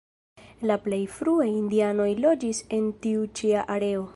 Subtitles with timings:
[0.69, 4.07] La plej frue indianoj loĝis en tiu ĉi areo.